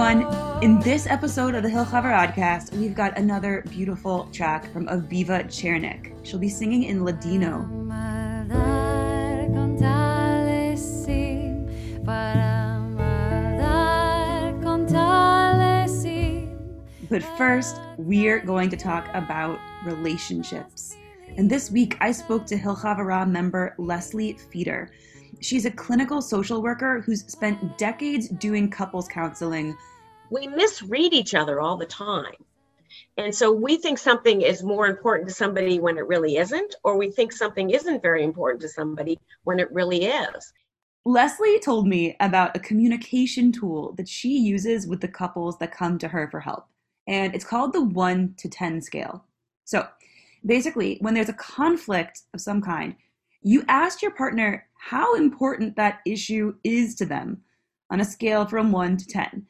[0.00, 0.62] everyone.
[0.62, 6.14] In this episode of the Hill Havurah we've got another beautiful track from Aviva Chernik.
[6.24, 7.66] She'll be singing in Ladino.
[17.10, 20.96] But first, we're going to talk about relationships.
[21.36, 24.92] And this week, I spoke to Hill Havurah member Leslie Feeder.
[25.40, 29.76] She's a clinical social worker who's spent decades doing couples counseling.
[30.30, 32.34] We misread each other all the time.
[33.16, 36.96] And so we think something is more important to somebody when it really isn't, or
[36.96, 40.52] we think something isn't very important to somebody when it really is.
[41.04, 45.98] Leslie told me about a communication tool that she uses with the couples that come
[45.98, 46.66] to her for help,
[47.06, 49.24] and it's called the 1 to 10 scale.
[49.64, 49.86] So
[50.44, 52.94] basically, when there's a conflict of some kind,
[53.42, 57.42] you asked your partner how important that issue is to them
[57.90, 59.46] on a scale from 1 to 10.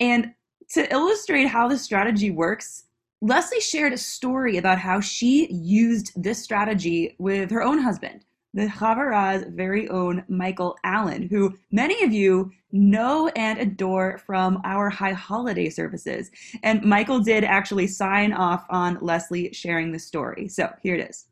[0.00, 0.34] And
[0.70, 2.84] to illustrate how this strategy works,
[3.20, 8.66] Leslie shared a story about how she used this strategy with her own husband, the
[8.66, 15.12] Havurah's very own Michael Allen, who many of you know and adore from our high
[15.12, 16.30] holiday services.
[16.62, 20.48] And Michael did actually sign off on Leslie sharing the story.
[20.48, 21.26] So here it is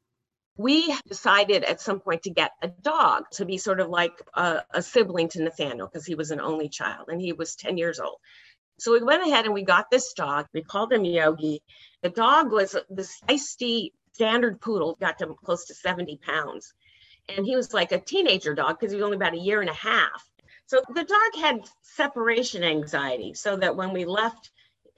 [0.58, 4.62] we decided at some point to get a dog to be sort of like a,
[4.72, 8.00] a sibling to Nathaniel because he was an only child and he was 10 years
[8.00, 8.16] old.
[8.78, 10.46] So we went ahead and we got this dog.
[10.52, 11.62] We called him Yogi.
[12.02, 16.74] The dog was this feisty standard poodle, got to close to 70 pounds.
[17.28, 19.70] And he was like a teenager dog because he was only about a year and
[19.70, 20.28] a half.
[20.66, 24.50] So the dog had separation anxiety, so that when we left,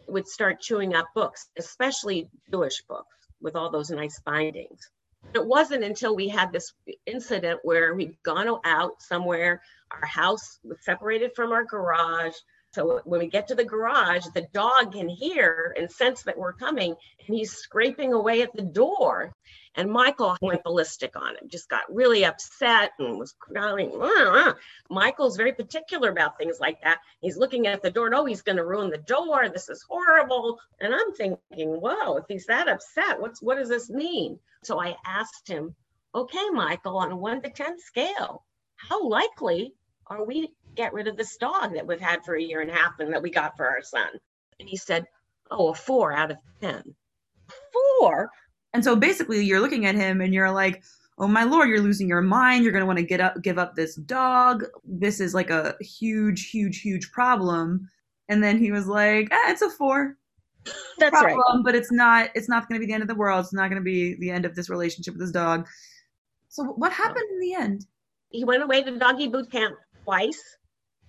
[0.06, 4.90] it would start chewing up books, especially Jewish books with all those nice bindings.
[5.34, 6.72] It wasn't until we had this
[7.06, 12.34] incident where we'd gone out somewhere, our house was separated from our garage.
[12.72, 16.52] So when we get to the garage, the dog can hear and sense that we're
[16.52, 16.94] coming,
[17.26, 19.32] and he's scraping away at the door.
[19.74, 23.92] And Michael went ballistic on him, just got really upset and was crying.
[24.88, 26.98] Michael's very particular about things like that.
[27.20, 28.08] He's looking at the door.
[28.08, 29.48] No, he's going to ruin the door.
[29.48, 30.58] This is horrible.
[30.80, 34.38] And I'm thinking, whoa, if he's that upset, what's what does this mean?
[34.62, 35.74] So I asked him,
[36.14, 38.44] okay, Michael, on a one to 10 scale,
[38.76, 39.74] how likely
[40.06, 42.74] are we get rid of this dog that we've had for a year and a
[42.74, 44.08] half and that we got for our son?
[44.58, 45.06] And he said,
[45.50, 46.82] oh, a four out of 10.
[47.72, 48.30] Four?
[48.72, 50.82] And so basically, you're looking at him and you're like,
[51.18, 52.64] oh my lord, you're losing your mind.
[52.64, 54.64] You're going to want to get up, give up this dog.
[54.84, 57.88] This is like a huge, huge, huge problem.
[58.28, 60.16] And then he was like, eh, it's a four.
[60.98, 61.64] That's problem, right.
[61.64, 63.44] But it's not, it's not going to be the end of the world.
[63.44, 65.66] It's not going to be the end of this relationship with this dog.
[66.48, 67.86] So what happened in the end?
[68.30, 70.40] He went away to doggy boot camp twice.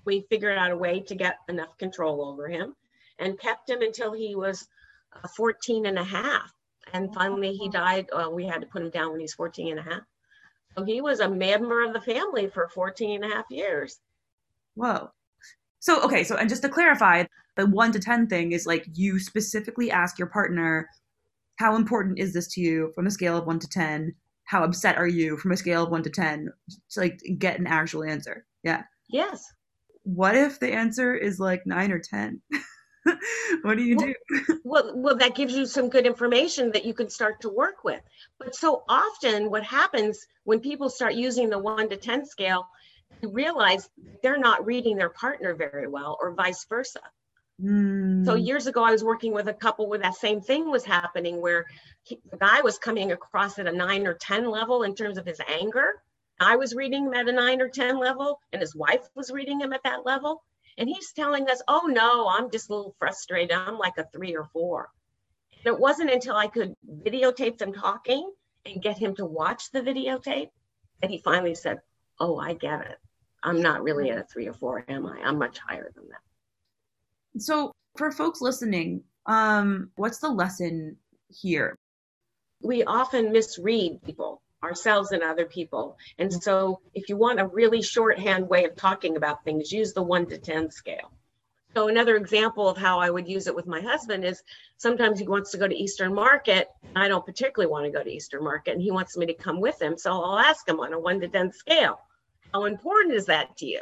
[0.06, 2.76] We figured out a way to get enough control over him
[3.20, 4.68] and kept him until he was
[5.14, 6.52] uh, 14 and a half
[6.94, 8.08] and finally he died.
[8.14, 10.02] Well, we had to put him down when he was 14 and a half.
[10.78, 14.00] So he was a member of the family for 14 and a half years.
[14.76, 15.10] Whoa.
[15.80, 17.26] So, okay, so, and just to clarify,
[17.58, 20.88] the one to 10 thing is like you specifically ask your partner,
[21.58, 24.14] how important is this to you from a scale of one to 10?
[24.46, 26.50] How upset are you from a scale of one to 10
[26.92, 28.46] to like get an actual answer?
[28.64, 28.84] Yeah.
[29.10, 29.44] Yes.
[30.04, 32.42] What if the answer is like nine or 10?
[33.62, 34.60] what do you well, do?
[34.64, 38.02] well, well, that gives you some good information that you can start to work with.
[38.40, 42.68] But so often, what happens when people start using the one to 10 scale,
[43.22, 43.90] you realize
[44.24, 47.02] they're not reading their partner very well, or vice versa.
[47.62, 48.26] Mm.
[48.26, 51.42] So years ago, I was working with a couple where that same thing was happening,
[51.42, 51.66] where
[52.04, 55.26] he, the guy was coming across at a nine or 10 level in terms of
[55.26, 56.02] his anger.
[56.42, 59.62] I was reading him at a nine or 10 level, and his wife was reading
[59.62, 60.44] him at that level.
[60.78, 63.52] And he's telling us, oh no, I'm just a little frustrated.
[63.52, 64.90] I'm like a three or four.
[65.64, 66.74] And it wasn't until I could
[67.04, 68.32] videotape them talking
[68.66, 70.50] and get him to watch the videotape
[71.02, 71.82] that he finally said,
[72.20, 72.98] oh, I get it.
[73.44, 75.20] I'm not really at a three or four, am I?
[75.24, 77.42] I'm much higher than that.
[77.42, 80.98] So for folks listening, um, what's the lesson
[81.30, 81.76] here?
[82.62, 84.31] We often misread people
[84.64, 85.98] ourselves and other people.
[86.18, 86.40] And mm-hmm.
[86.40, 90.28] so if you want a really shorthand way of talking about things, use the one
[90.28, 91.12] to 10 scale.
[91.74, 94.44] So another example of how I would use it with my husband is
[94.78, 96.68] sometimes he wants to go to Eastern Market.
[96.96, 99.62] I don't particularly want to go to Eastern Market and he wants me to come
[99.62, 99.98] with him.
[99.98, 102.00] So I'll ask him on a one to 10 scale,
[102.54, 103.82] how important is that to you?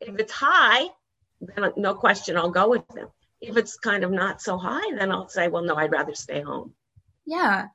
[0.00, 0.88] If it's high,
[1.40, 3.08] then no question, I'll go with him.
[3.40, 6.40] If it's kind of not so high, then I'll say, well, no, I'd rather stay
[6.40, 6.74] home.
[7.24, 7.68] Yeah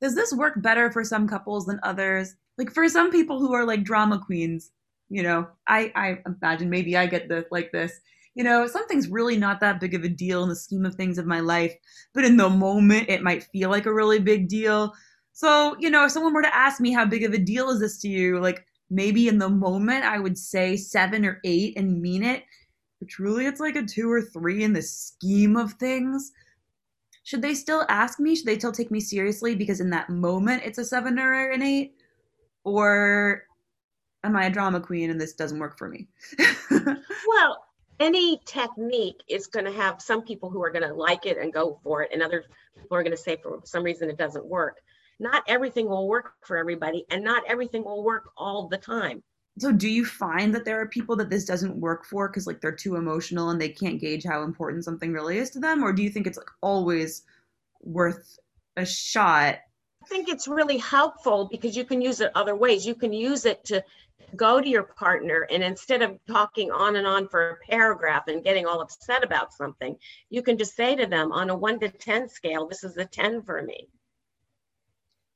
[0.00, 2.34] does this work better for some couples than others?
[2.56, 4.70] Like for some people who are like drama queens,
[5.08, 8.00] you know, I I imagine maybe I get the like this.
[8.34, 11.18] you know, something's really not that big of a deal in the scheme of things
[11.18, 11.74] of my life,
[12.14, 14.94] but in the moment it might feel like a really big deal.
[15.32, 17.80] So, you know, if someone were to ask me how big of a deal is
[17.80, 22.00] this to you, like maybe in the moment I would say seven or eight and
[22.00, 22.44] mean it,
[23.00, 26.30] but truly it's like a two or three in the scheme of things.
[27.28, 28.34] Should they still ask me?
[28.34, 31.60] Should they still take me seriously because in that moment it's a seven or an
[31.60, 31.92] eight?
[32.64, 33.42] Or
[34.24, 36.08] am I a drama queen and this doesn't work for me?
[36.70, 37.66] well,
[38.00, 41.52] any technique is going to have some people who are going to like it and
[41.52, 42.44] go for it, and other
[42.74, 44.80] people are going to say for some reason it doesn't work.
[45.20, 49.22] Not everything will work for everybody, and not everything will work all the time.
[49.58, 52.60] So, do you find that there are people that this doesn't work for because like
[52.60, 55.92] they're too emotional and they can't gauge how important something really is to them, or
[55.92, 57.22] do you think it's like always
[57.82, 58.38] worth
[58.76, 59.58] a shot?
[60.02, 62.86] I think it's really helpful because you can use it other ways.
[62.86, 63.84] You can use it to
[64.36, 68.44] go to your partner and instead of talking on and on for a paragraph and
[68.44, 69.96] getting all upset about something,
[70.30, 73.04] you can just say to them on a one to 10 scale, this is a
[73.04, 73.88] 10 for me.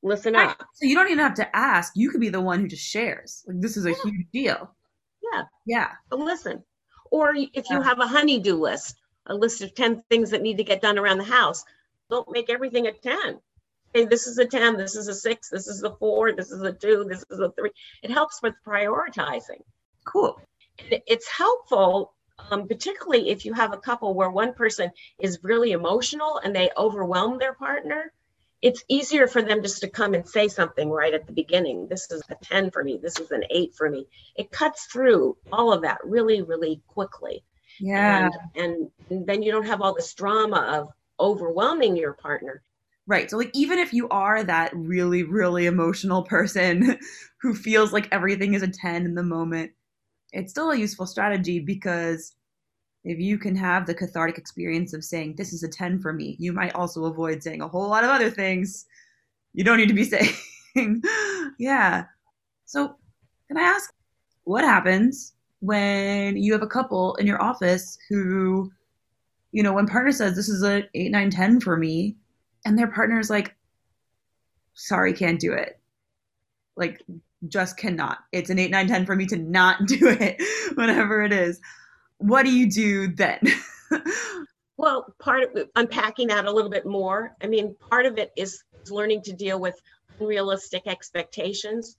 [0.02, 0.62] Listen up.
[0.74, 1.92] So you don't even have to ask.
[1.94, 3.44] You could be the one who just shares.
[3.46, 3.96] Like this is a yeah.
[4.02, 4.74] huge deal.
[5.32, 5.42] Yeah.
[5.64, 5.88] Yeah.
[6.10, 6.64] But listen.
[7.10, 7.84] Or if you yeah.
[7.84, 8.96] have a honeydew list,
[9.26, 11.64] a list of 10 things that need to get done around the house,
[12.10, 13.38] don't make everything a 10
[13.92, 16.62] hey, this is a 10, this is a six, this is a four, this is
[16.62, 17.70] a two, this is a three.
[18.02, 19.62] It helps with prioritizing.
[20.04, 20.40] Cool.
[20.78, 22.14] It's helpful,
[22.50, 26.70] um, particularly if you have a couple where one person is really emotional and they
[26.76, 28.12] overwhelm their partner.
[28.62, 31.88] It's easier for them just to come and say something right at the beginning.
[31.88, 32.98] This is a 10 for me.
[33.02, 34.06] This is an eight for me.
[34.36, 37.42] It cuts through all of that really, really quickly.
[37.80, 38.30] Yeah.
[38.54, 40.88] And, and then you don't have all this drama of
[41.18, 42.62] overwhelming your partner
[43.06, 43.28] Right.
[43.28, 46.98] So, like, even if you are that really, really emotional person
[47.40, 49.72] who feels like everything is a 10 in the moment,
[50.32, 52.34] it's still a useful strategy because
[53.04, 56.36] if you can have the cathartic experience of saying, This is a 10 for me,
[56.38, 58.86] you might also avoid saying a whole lot of other things
[59.54, 60.04] you don't need to be
[60.74, 61.02] saying.
[61.58, 62.04] yeah.
[62.64, 62.96] So,
[63.48, 63.92] can I ask
[64.44, 68.72] what happens when you have a couple in your office who,
[69.52, 72.16] you know, when partner says, This is a 8, 9, 10 for me,
[72.64, 73.54] and their partner's like,
[74.74, 75.78] sorry, can't do it.
[76.76, 77.02] Like,
[77.48, 78.18] just cannot.
[78.32, 80.40] It's an 8, 9, 10 for me to not do it,
[80.76, 81.60] whatever it is.
[82.22, 83.40] What do you do then?
[84.76, 87.34] well, part of unpacking that a little bit more.
[87.42, 89.74] I mean, part of it is learning to deal with
[90.20, 91.96] unrealistic expectations.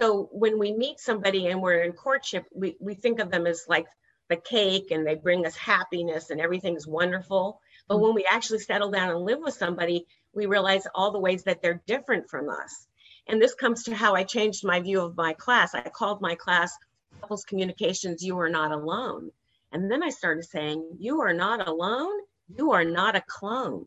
[0.00, 3.66] So when we meet somebody and we're in courtship, we, we think of them as
[3.68, 3.86] like
[4.28, 7.60] the cake and they bring us happiness and everything's wonderful.
[7.86, 11.44] But when we actually settle down and live with somebody, we realize all the ways
[11.44, 12.88] that they're different from us.
[13.28, 15.76] And this comes to how I changed my view of my class.
[15.76, 16.76] I called my class
[17.20, 19.30] Couples Communications You Are Not Alone.
[19.72, 22.20] And then I started saying, You are not alone.
[22.56, 23.86] You are not a clone.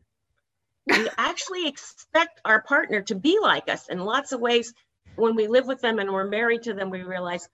[0.87, 4.73] We actually expect our partner to be like us in lots of ways.
[5.15, 7.47] When we live with them and we're married to them, we realize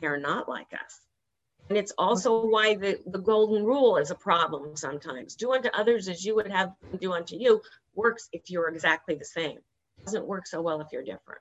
[0.00, 1.00] they're not like us.
[1.68, 2.50] And it's also mm-hmm.
[2.50, 5.34] why the, the golden rule is a problem sometimes.
[5.34, 7.60] Do unto others as you would have them do unto you
[7.94, 9.58] works if you're exactly the same.
[9.98, 11.40] It doesn't work so well if you're different.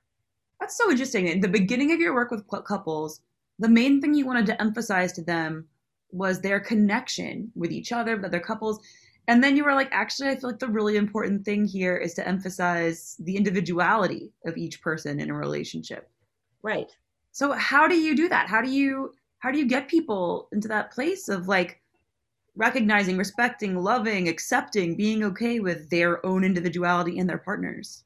[0.59, 1.27] That's so interesting.
[1.27, 3.21] In the beginning of your work with couples,
[3.59, 5.67] the main thing you wanted to emphasize to them
[6.15, 8.79] was their connection with each other, with other couples.
[9.27, 12.13] And then you were like, actually, I feel like the really important thing here is
[12.13, 16.09] to emphasize the individuality of each person in a relationship.
[16.61, 16.91] Right.
[17.31, 18.47] So, how do you do that?
[18.47, 21.81] How do you how do you get people into that place of like
[22.55, 28.05] recognizing, respecting, loving, accepting, being okay with their own individuality and their partners?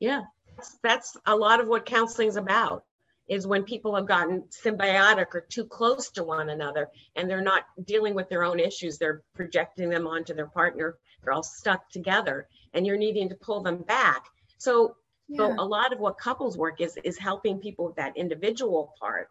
[0.00, 0.22] Yeah,
[0.56, 2.84] that's, that's a lot of what counseling is about
[3.28, 7.64] is when people have gotten symbiotic or too close to one another and they're not
[7.84, 12.48] dealing with their own issues they're projecting them onto their partner they're all stuck together
[12.74, 14.24] and you're needing to pull them back
[14.58, 14.96] so
[15.28, 15.38] yeah.
[15.38, 19.28] so a lot of what couples work is is helping people with that individual part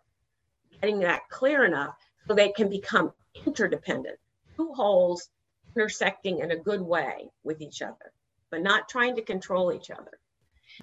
[0.82, 1.96] getting that clear enough
[2.28, 3.12] so they can become
[3.46, 4.18] interdependent,
[4.56, 5.30] two wholes
[5.76, 8.12] intersecting in a good way with each other,
[8.50, 10.20] but not trying to control each other.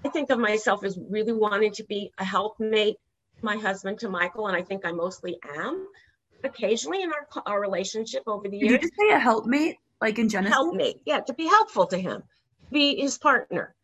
[0.05, 2.97] I think of myself as really wanting to be a helpmate
[3.41, 5.87] my husband to Michael, and I think I mostly am.
[6.43, 8.71] Occasionally in our, our relationship over the years.
[8.71, 10.55] Did you just say a helpmate, like in Genesis?
[10.55, 12.23] Helpmate, yeah, to be helpful to him,
[12.71, 13.75] be his partner.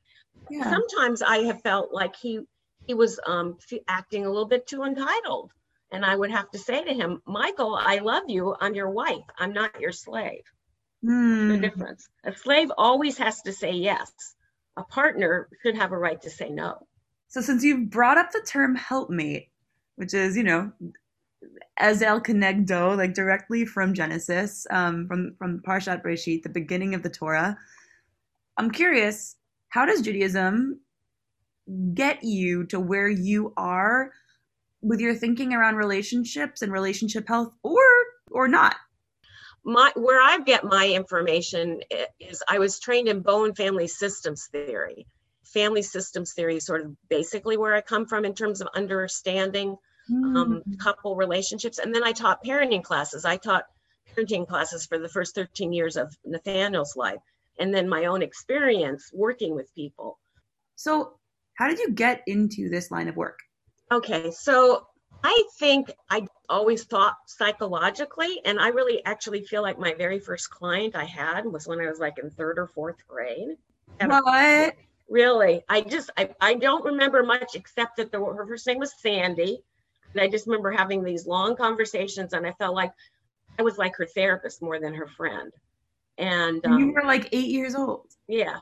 [0.51, 0.71] Yeah.
[0.71, 2.41] Sometimes I have felt like he
[2.87, 3.57] he was um,
[3.89, 5.51] acting a little bit too entitled
[5.95, 8.55] and I would have to say to him, Michael, I love you.
[8.61, 9.25] I'm your wife.
[9.39, 10.43] I'm not your slave.
[11.05, 11.51] Mm.
[11.51, 12.09] The difference.
[12.25, 14.11] A slave always has to say yes.
[14.77, 16.87] A partner should have a right to say no.
[17.29, 19.49] So, since you've brought up the term helpmate,
[19.97, 20.73] which is, you know,
[21.79, 27.11] Ezer Kenegdo, like directly from Genesis, um, from from Parshat Bereshit, the beginning of the
[27.11, 27.59] Torah.
[28.57, 29.37] I'm curious,
[29.69, 30.81] how does Judaism
[31.95, 34.13] get you to where you are
[34.83, 37.83] with your thinking around relationships and relationship health, or
[38.31, 38.77] or not?
[39.65, 41.81] My where I get my information
[42.21, 45.07] is I was trained in Bowen family systems theory.
[45.45, 49.77] Family systems theory is sort of basically where I come from in terms of understanding
[50.13, 50.79] um, Mm.
[50.79, 51.79] couple relationships.
[51.79, 53.25] And then I taught parenting classes.
[53.25, 53.65] I taught
[54.15, 57.21] parenting classes for the first 13 years of Nathaniel's life.
[57.59, 60.19] And then my own experience working with people.
[60.77, 61.19] So,
[61.55, 63.39] how did you get into this line of work?
[63.91, 64.87] Okay, so
[65.23, 70.51] I think I always thought psychologically, and I really actually feel like my very first
[70.51, 73.57] client I had was when I was like in third or fourth grade.
[74.01, 74.75] And What?
[75.09, 78.95] Really, I just I, I don't remember much except that the, her first name was
[79.01, 79.63] Sandy,
[80.15, 82.93] and I just remember having these long conversations, and I felt like
[83.59, 85.53] I was like her therapist more than her friend.
[86.19, 88.07] And And you um, were like eight years old.
[88.29, 88.59] yeah.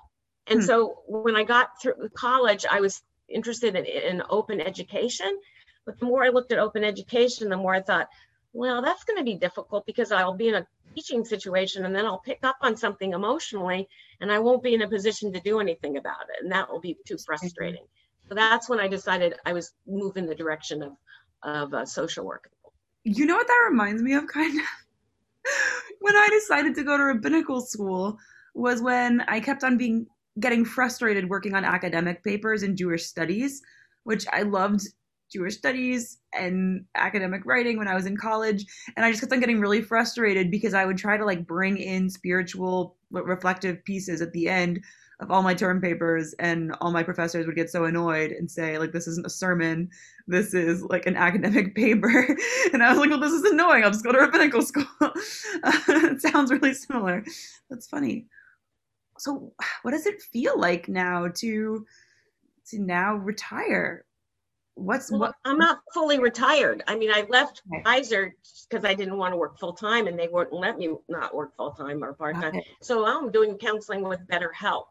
[0.48, 0.66] And Hmm.
[0.66, 5.38] so when I got through college, I was interested in, in open education.
[5.84, 8.08] But the more I looked at open education, the more I thought,
[8.52, 12.04] well, that's going to be difficult because I'll be in a teaching situation and then
[12.04, 13.88] I'll pick up on something emotionally
[14.20, 16.42] and I won't be in a position to do anything about it.
[16.42, 17.84] And that will be too frustrating.
[18.28, 20.92] So that's when I decided I was moving the direction of,
[21.42, 22.50] of uh, social work.
[23.04, 24.66] You know what that reminds me of, kind of?
[26.00, 28.18] when I decided to go to rabbinical school
[28.54, 30.06] was when I kept on being
[30.40, 33.62] getting frustrated working on academic papers in Jewish studies,
[34.04, 34.82] which I loved
[35.32, 38.66] Jewish studies and academic writing when I was in college.
[38.96, 41.78] And I just kept on getting really frustrated because I would try to like bring
[41.78, 44.80] in spiritual reflective pieces at the end
[45.20, 48.76] of all my term papers and all my professors would get so annoyed and say
[48.78, 49.88] like this isn't a sermon.
[50.26, 52.36] This is like an academic paper.
[52.72, 53.84] And i was like well this is annoying.
[53.84, 54.86] I'll just go to rabbinical school.
[55.64, 57.24] It sounds really similar.
[57.70, 58.26] That's funny.
[59.18, 61.86] So what does it feel like now to
[62.66, 64.04] to now retire
[64.74, 66.82] what's Well, what I'm not fully retired.
[66.86, 67.82] I mean, I left Okay.
[67.82, 68.32] Pfizer
[68.68, 71.54] because I didn't want to work full time and they wouldn't let me not work
[71.56, 72.56] full time or part time.
[72.56, 72.66] Okay.
[72.80, 74.84] So I'm doing counseling with BetterHelp.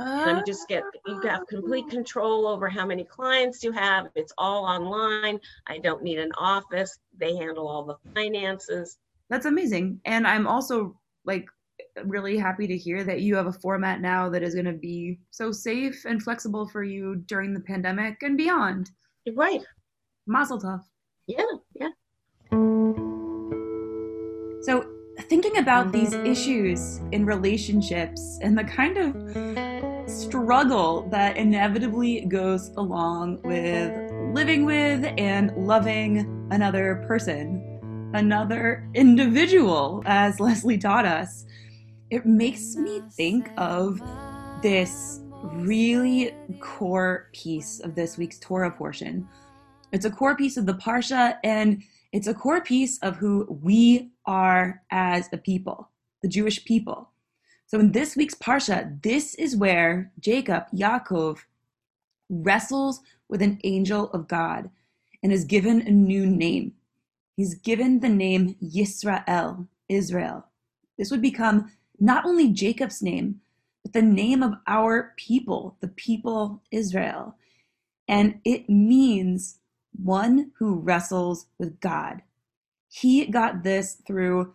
[0.00, 1.90] And I'm just get you have complete oh.
[1.90, 4.06] control over how many clients you have.
[4.14, 5.40] It's all online.
[5.66, 6.96] I don't need an office.
[7.18, 8.96] They handle all the finances.
[9.28, 11.48] that's amazing and i'm also like
[12.04, 15.18] really happy to hear that you have a format now that is going to be
[15.30, 18.90] so safe and flexible for you during the pandemic and beyond
[19.34, 19.62] right.
[20.26, 20.82] mazel tov
[21.26, 21.90] Yeah, yeah.
[24.62, 24.86] So,
[25.20, 33.40] thinking about these issues in relationships and the kind of struggle that inevitably goes along
[33.42, 33.92] with
[34.34, 41.44] living with and loving another person, another individual, as Leslie taught us,
[42.10, 44.00] it makes me think of
[44.62, 49.28] this really core piece of this week's Torah portion.
[49.92, 54.10] It's a core piece of the Parsha, and it's a core piece of who we
[54.26, 55.90] are as a people,
[56.22, 57.10] the Jewish people.
[57.66, 61.38] So in this week's Parsha, this is where Jacob, Yaakov,
[62.30, 64.70] wrestles with an angel of God
[65.22, 66.72] and is given a new name.
[67.36, 70.46] He's given the name Yisrael, Israel.
[70.96, 73.40] This would become not only Jacob's name,
[73.82, 77.36] but the name of our people, the people Israel.
[78.06, 79.58] And it means
[79.92, 82.22] one who wrestles with God.
[82.88, 84.54] He got this through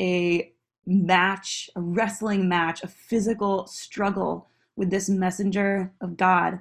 [0.00, 0.52] a
[0.86, 6.60] match, a wrestling match, a physical struggle with this messenger of God.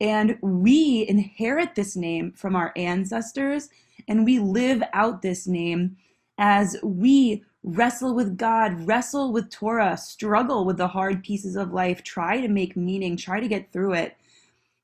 [0.00, 3.68] And we inherit this name from our ancestors,
[4.08, 5.96] and we live out this name
[6.38, 12.02] as we wrestle with God, wrestle with Torah, struggle with the hard pieces of life,
[12.02, 14.16] try to make meaning, try to get through it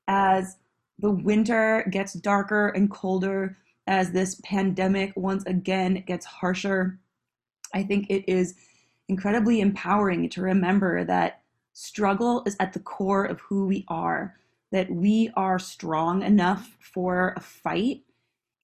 [0.07, 0.57] as
[0.99, 3.57] the winter gets darker and colder,
[3.87, 6.99] as this pandemic once again gets harsher.
[7.73, 8.55] I think it is
[9.07, 11.41] incredibly empowering to remember that
[11.73, 14.35] struggle is at the core of who we are,
[14.71, 18.03] that we are strong enough for a fight,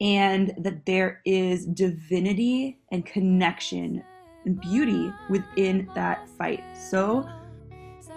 [0.04, 4.04] and that there is divinity and connection
[4.46, 6.62] and beauty within that fight.
[6.78, 7.26] So,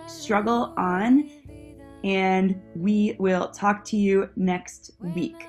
[0.08, 1.30] struggle on,
[2.02, 5.46] and we will talk to you next week.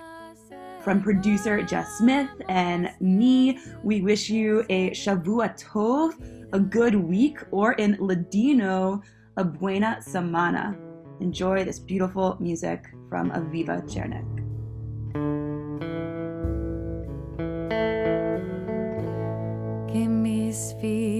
[0.83, 6.13] From producer Jess Smith and me, we wish you a Shavua Tov,
[6.53, 9.01] a good week, or in Ladino,
[9.37, 10.77] a buena semana.
[11.19, 14.46] Enjoy this beautiful music from Aviva Chernik.
[20.81, 21.16] Wenn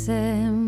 [0.00, 0.59] se